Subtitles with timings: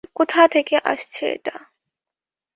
[0.15, 1.55] কোথা থেকে আসছে এটা?